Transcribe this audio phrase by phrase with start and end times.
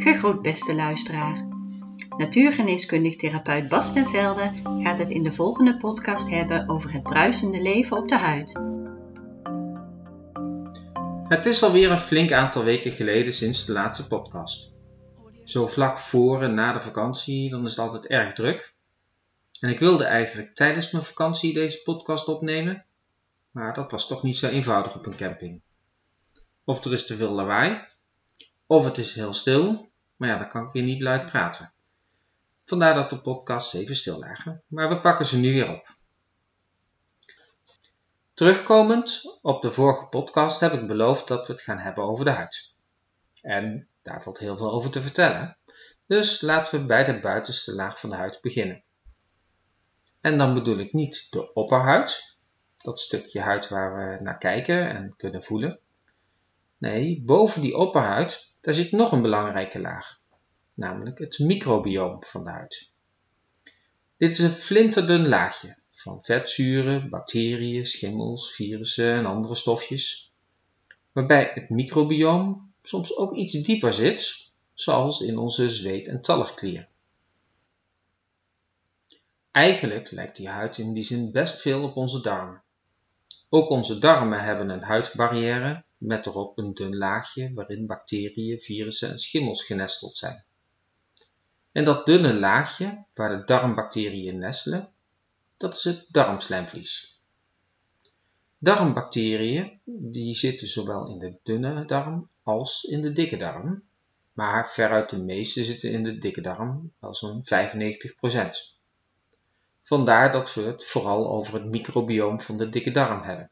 [0.00, 1.48] Gegroet beste luisteraar.
[2.16, 7.62] Natuurgeneeskundig therapeut Bas ten Velde gaat het in de volgende podcast hebben over het bruisende
[7.62, 8.62] leven op de huid.
[11.28, 14.74] Het is alweer een flink aantal weken geleden sinds de laatste podcast.
[15.44, 18.74] Zo vlak voor en na de vakantie, dan is het altijd erg druk.
[19.60, 22.86] En ik wilde eigenlijk tijdens mijn vakantie deze podcast opnemen,
[23.50, 25.62] maar dat was toch niet zo eenvoudig op een camping.
[26.64, 27.80] Of er is te veel lawaai,
[28.66, 29.89] of het is heel stil,
[30.20, 31.72] maar ja, dan kan ik weer niet luid praten.
[32.64, 35.96] Vandaar dat de podcasts even stil lagen, maar we pakken ze nu weer op.
[38.34, 42.30] Terugkomend op de vorige podcast heb ik beloofd dat we het gaan hebben over de
[42.30, 42.76] huid.
[43.42, 45.56] En daar valt heel veel over te vertellen,
[46.06, 48.82] dus laten we bij de buitenste laag van de huid beginnen.
[50.20, 52.38] En dan bedoel ik niet de opperhuid,
[52.76, 55.80] dat stukje huid waar we naar kijken en kunnen voelen.
[56.78, 60.19] Nee, boven die opperhuid, daar zit nog een belangrijke laag,
[60.80, 62.92] namelijk het microbioom van de huid.
[64.16, 70.34] Dit is een flinterdun laagje van vetzuren, bacteriën, schimmels, virussen en andere stofjes,
[71.12, 76.88] waarbij het microbioom soms ook iets dieper zit, zoals in onze zweet- en talgklier.
[79.50, 82.62] Eigenlijk lijkt die huid in die zin best veel op onze darmen.
[83.48, 89.18] Ook onze darmen hebben een huidbarrière met erop een dun laagje waarin bacteriën, virussen en
[89.18, 90.44] schimmels genesteld zijn.
[91.72, 94.92] En dat dunne laagje waar de darmbacteriën nestelen,
[95.56, 97.20] dat is het darmslijmvlies.
[98.58, 103.82] Darmbacteriën die zitten zowel in de dunne darm als in de dikke darm,
[104.32, 108.78] maar veruit de meeste zitten in de dikke darm, wel zo'n 95%.
[109.80, 113.50] Vandaar dat we het vooral over het microbioom van de dikke darm hebben.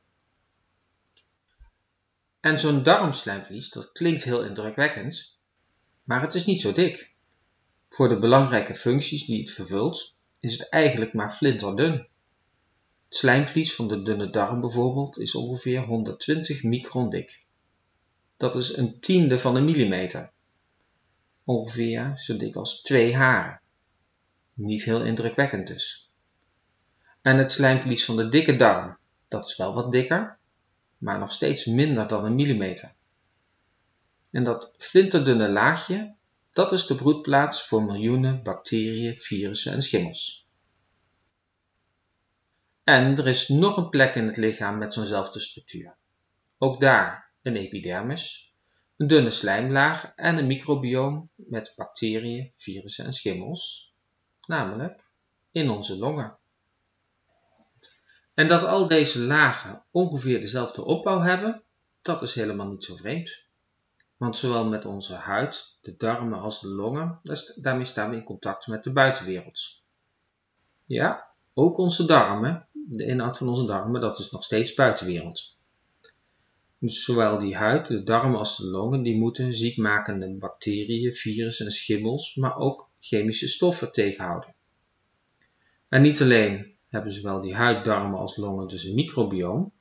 [2.40, 5.38] En zo'n darmslijmvlies, dat klinkt heel indrukwekkend,
[6.04, 7.16] maar het is niet zo dik.
[7.88, 11.92] Voor de belangrijke functies die het vervult, is het eigenlijk maar flinterdun.
[11.92, 17.46] Het slijmvlies van de dunne darm bijvoorbeeld is ongeveer 120 micron dik.
[18.36, 20.32] Dat is een tiende van een millimeter.
[21.44, 23.60] Ongeveer zo dik als twee haren.
[24.54, 26.12] Niet heel indrukwekkend dus.
[27.22, 28.96] En het slijmvlies van de dikke darm,
[29.28, 30.38] dat is wel wat dikker,
[30.98, 32.94] maar nog steeds minder dan een millimeter.
[34.30, 36.14] En dat flinterdunne laagje,
[36.58, 40.48] dat is de broedplaats voor miljoenen bacteriën, virussen en schimmels.
[42.84, 45.96] En er is nog een plek in het lichaam met zo'nzelfde structuur.
[46.58, 48.54] Ook daar een epidermis,
[48.96, 53.94] een dunne slijmlaag en een microbioom met bacteriën, virussen en schimmels,
[54.46, 55.04] namelijk
[55.50, 56.38] in onze longen.
[58.34, 61.62] En dat al deze lagen ongeveer dezelfde opbouw hebben,
[62.02, 63.47] dat is helemaal niet zo vreemd.
[64.18, 67.20] Want zowel met onze huid, de darmen als de longen,
[67.56, 69.82] daarmee staan we in contact met de buitenwereld.
[70.84, 75.56] Ja, ook onze darmen, de inhoud van onze darmen, dat is nog steeds buitenwereld.
[76.78, 81.72] Dus zowel die huid, de darmen als de longen, die moeten ziekmakende bacteriën, virussen en
[81.72, 84.54] schimmels, maar ook chemische stoffen tegenhouden.
[85.88, 89.72] En niet alleen hebben zowel die huid, darmen als longen dus een microbioom.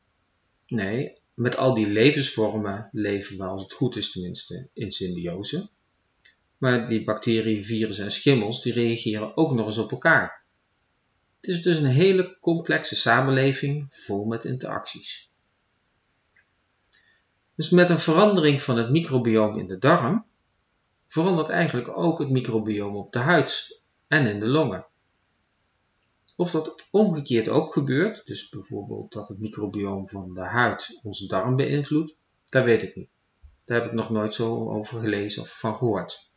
[0.67, 5.69] Nee, met al die levensvormen leven we, als het goed is tenminste, in symbiose.
[6.57, 10.43] Maar die bacteriën, virussen en schimmels, die reageren ook nog eens op elkaar.
[11.41, 15.31] Het is dus een hele complexe samenleving vol met interacties.
[17.55, 20.25] Dus met een verandering van het microbioom in de darm
[21.07, 24.85] verandert eigenlijk ook het microbioom op de huid en in de longen.
[26.39, 31.55] Of dat omgekeerd ook gebeurt, dus bijvoorbeeld dat het microbioom van de huid onze darm
[31.55, 32.15] beïnvloedt,
[32.49, 33.09] dat weet ik niet.
[33.65, 36.31] Daar heb ik nog nooit zo over gelezen of van gehoord.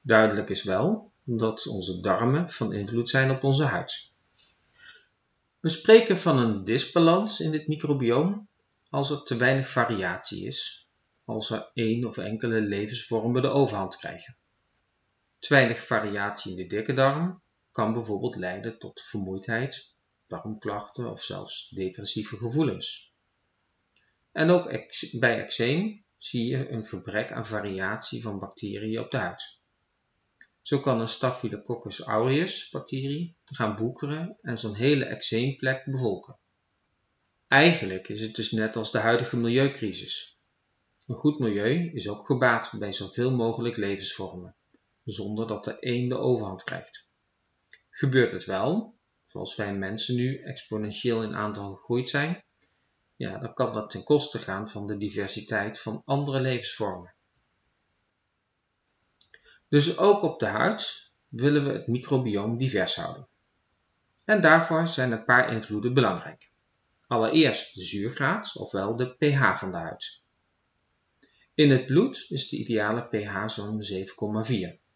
[0.00, 4.12] Duidelijk is wel dat onze darmen van invloed zijn op onze huid.
[5.60, 8.48] We spreken van een disbalans in dit microbioom
[8.90, 10.88] als er te weinig variatie is,
[11.24, 14.36] als er één of enkele levensvormen de overhand krijgen.
[15.38, 17.42] Te weinig variatie in de dikke darm
[17.78, 19.96] kan bijvoorbeeld leiden tot vermoeidheid,
[20.26, 23.14] darmklachten of zelfs depressieve gevoelens.
[24.32, 24.88] En ook
[25.18, 29.60] bij eczeem zie je een gebrek aan variatie van bacteriën op de huid.
[30.62, 36.38] Zo kan een Staphylococcus aureus bacterie gaan boekeren en zo'n hele eczeemplek bevolken.
[37.48, 40.38] Eigenlijk is het dus net als de huidige milieucrisis.
[41.06, 44.56] Een goed milieu is ook gebaat bij zoveel mogelijk levensvormen,
[45.04, 47.07] zonder dat de een de overhand krijgt.
[47.98, 52.44] Gebeurt het wel, zoals wij mensen nu exponentieel in aantal gegroeid zijn,
[53.16, 57.14] ja, dan kan dat ten koste gaan van de diversiteit van andere levensvormen.
[59.68, 63.28] Dus ook op de huid willen we het microbioom divers houden.
[64.24, 66.52] En daarvoor zijn een paar invloeden belangrijk.
[67.06, 70.22] Allereerst de zuurgraad, ofwel de pH van de huid.
[71.54, 74.87] In het bloed is de ideale pH zo'n 7,4.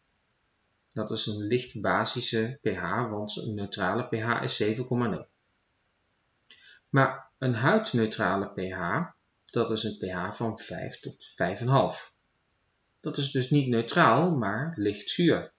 [0.95, 5.31] Dat is een licht basische pH, want een neutrale pH is 7,0.
[6.89, 9.11] Maar een huidneutrale pH,
[9.45, 11.35] dat is een pH van 5 tot
[12.05, 12.13] 5,5.
[13.01, 15.53] Dat is dus niet neutraal, maar licht zuur.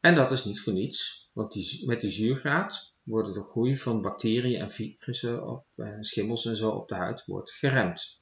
[0.00, 4.02] En dat is niet voor niets, want die, met die zuurgraad wordt de groei van
[4.02, 8.20] bacteriën en virussen op eh, schimmels en zo op de huid wordt geremd.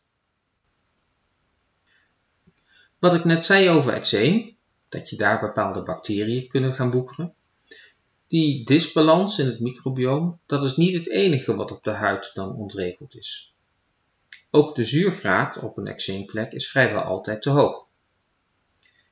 [2.98, 4.58] Wat ik net zei over eczeem,
[4.90, 7.34] dat je daar bepaalde bacteriën kunnen gaan boekeren.
[8.26, 12.54] Die disbalans in het microbioom, dat is niet het enige wat op de huid dan
[12.54, 13.54] ontregeld is.
[14.50, 17.86] Ook de zuurgraad op een eczeemplek is vrijwel altijd te hoog.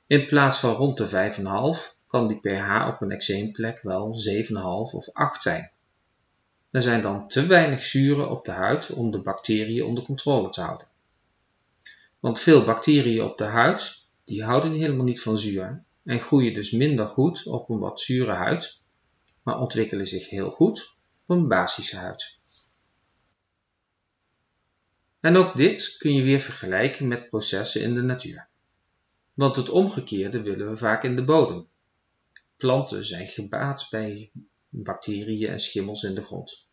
[0.07, 4.15] In plaats van rond de 5,5 kan die pH op een eczeemplek wel
[4.47, 4.61] 7,5
[4.95, 5.71] of 8 zijn.
[6.71, 10.61] Er zijn dan te weinig zuren op de huid om de bacteriën onder controle te
[10.61, 10.87] houden.
[12.21, 16.71] Want veel bacteriën op de huid die houden helemaal niet van zuur en groeien dus
[16.71, 18.83] minder goed op een wat zure huid,
[19.43, 20.97] maar ontwikkelen zich heel goed
[21.27, 22.41] op een basische huid.
[25.21, 28.49] En ook dit kun je weer vergelijken met processen in de natuur.
[29.35, 31.69] Want het omgekeerde willen we vaak in de bodem.
[32.57, 34.31] Planten zijn gebaat bij
[34.69, 36.69] bacteriën en schimmels in de grond.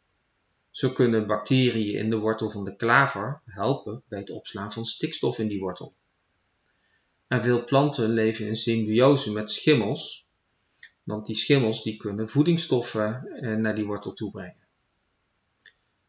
[0.70, 5.40] Zo kunnen bacteriën in de wortel van de klaver helpen bij het opslaan van stikstof
[5.40, 5.96] in die wortel.
[7.28, 10.28] En veel planten leven in symbiose met schimmels,
[11.04, 14.68] want die schimmels die kunnen voedingsstoffen eh, naar die wortel toe brengen.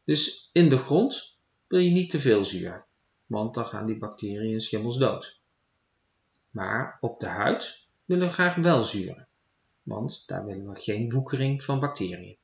[0.05, 2.87] Dus in de grond wil je niet te veel zuur,
[3.27, 5.43] want dan gaan die bacteriën en schimmels dood.
[6.51, 9.29] Maar op de huid willen we graag wel zuren,
[9.83, 12.37] want daar willen we geen woekering van bacteriën.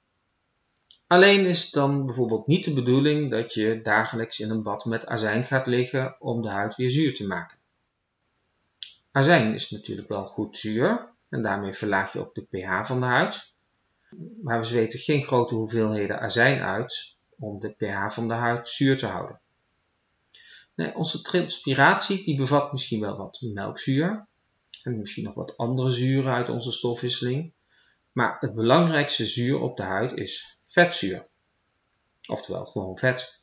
[1.06, 5.06] Alleen is het dan bijvoorbeeld niet de bedoeling dat je dagelijks in een bad met
[5.06, 7.58] azijn gaat liggen om de huid weer zuur te maken.
[9.12, 13.06] Azijn is natuurlijk wel goed zuur en daarmee verlaag je ook de pH van de
[13.06, 13.54] huid.
[14.42, 18.96] Maar we zweten geen grote hoeveelheden azijn uit om de pH van de huid zuur
[18.96, 19.40] te houden.
[20.74, 24.26] Nee, onze transpiratie die bevat misschien wel wat melkzuur
[24.82, 27.52] en misschien nog wat andere zuren uit onze stofwisseling.
[28.12, 31.26] Maar het belangrijkste zuur op de huid is vetzuur.
[32.28, 33.41] Oftewel gewoon vet.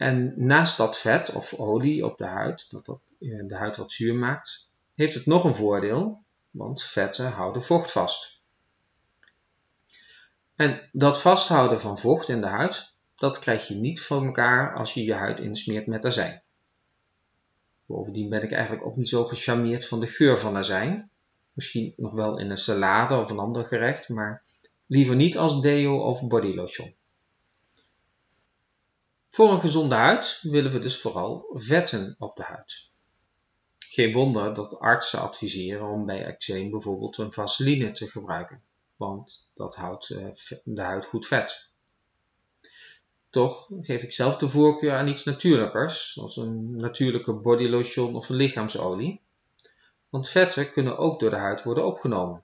[0.00, 4.14] En naast dat vet of olie op de huid, dat, eh, de huid wat zuur
[4.14, 8.42] maakt, heeft het nog een voordeel, want vetten houden vocht vast.
[10.56, 14.94] En dat vasthouden van vocht in de huid, dat krijg je niet van elkaar als
[14.94, 16.42] je je huid insmeert met azijn.
[17.86, 21.10] Bovendien ben ik eigenlijk ook niet zo gecharmeerd van de geur van azijn.
[21.52, 24.42] Misschien nog wel in een salade of een ander gerecht, maar
[24.86, 26.94] liever niet als deo of bodylotion.
[29.30, 32.90] Voor een gezonde huid willen we dus vooral vetten op de huid.
[33.78, 38.62] Geen wonder dat artsen adviseren om bij eczeem bijvoorbeeld een vaseline te gebruiken,
[38.96, 40.26] want dat houdt eh,
[40.64, 41.70] de huid goed vet.
[43.30, 48.36] Toch geef ik zelf de voorkeur aan iets natuurlijkers, zoals een natuurlijke bodylotion of een
[48.36, 49.20] lichaamsolie,
[50.08, 52.42] want vetten kunnen ook door de huid worden opgenomen.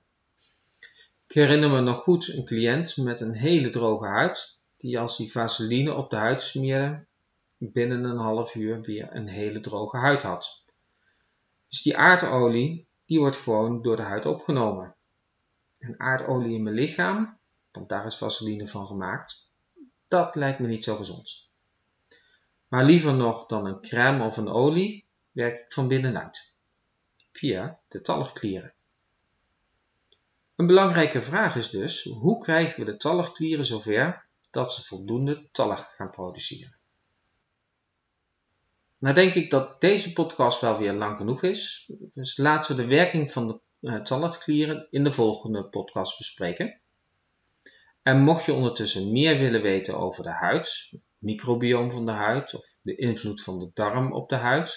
[1.29, 5.27] Ik herinner me nog goed een cliënt met een hele droge huid, die als hij
[5.27, 7.07] vaseline op de huid smeerde,
[7.59, 10.65] binnen een half uur weer een hele droge huid had.
[11.69, 14.97] Dus die aardolie, die wordt gewoon door de huid opgenomen.
[15.79, 17.39] En aardolie in mijn lichaam,
[17.71, 19.55] want daar is vaseline van gemaakt,
[20.07, 21.51] dat lijkt me niet zo gezond.
[22.69, 26.55] Maar liever nog dan een crème of een olie, werk ik van binnenuit.
[27.33, 28.75] Via de talgklieren.
[30.57, 34.26] Een belangrijke vraag is dus, hoe krijgen we de talgklieren zover
[34.57, 36.77] dat ze voldoende talg gaan produceren?
[38.99, 42.89] Nou denk ik dat deze podcast wel weer lang genoeg is, dus laten we de
[42.89, 46.81] werking van de uh, talgklieren in de volgende podcast bespreken.
[48.03, 52.55] En mocht je ondertussen meer willen weten over de huid, het microbioom van de huid
[52.55, 54.77] of de invloed van de darm op de huid,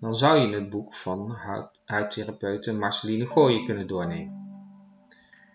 [0.00, 4.42] dan zou je het boek van huid, huidtherapeute Marceline Gooyen kunnen doornemen.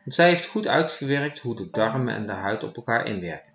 [0.03, 3.46] Want zij heeft goed uitgewerkt hoe de darmen en de huid op elkaar inwerken.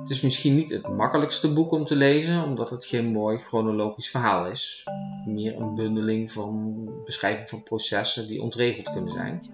[0.00, 4.10] Het is misschien niet het makkelijkste boek om te lezen, omdat het geen mooi chronologisch
[4.10, 4.84] verhaal is.
[5.26, 9.50] Meer een bundeling van beschrijving van processen die ontregeld kunnen zijn.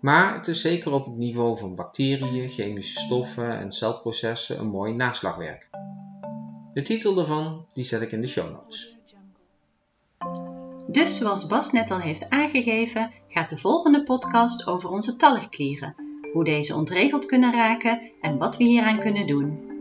[0.00, 4.94] Maar het is zeker op het niveau van bacteriën, chemische stoffen en celprocessen een mooi
[4.94, 5.68] naslagwerk.
[6.74, 8.98] De titel daarvan die zet ik in de show notes.
[10.86, 15.94] Dus zoals Bas net al heeft aangegeven, gaat de volgende podcast over onze talgklieren,
[16.34, 19.73] hoe deze ontregeld kunnen raken en wat we hieraan kunnen doen.